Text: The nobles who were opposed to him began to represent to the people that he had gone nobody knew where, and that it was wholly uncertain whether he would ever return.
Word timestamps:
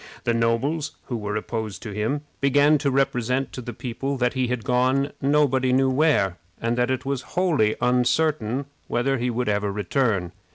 The 0.23 0.33
nobles 0.33 0.93
who 1.09 1.15
were 1.15 1.35
opposed 1.35 1.83
to 1.83 1.91
him 1.91 2.21
began 2.39 2.79
to 2.79 2.89
represent 2.89 3.53
to 3.53 3.61
the 3.61 3.71
people 3.71 4.17
that 4.17 4.33
he 4.33 4.47
had 4.47 4.63
gone 4.63 5.11
nobody 5.21 5.71
knew 5.71 5.91
where, 5.91 6.37
and 6.59 6.75
that 6.75 6.89
it 6.89 7.05
was 7.05 7.21
wholly 7.37 7.75
uncertain 7.79 8.65
whether 8.87 9.19
he 9.19 9.29
would 9.29 9.47
ever 9.47 9.71
return. 9.71 10.31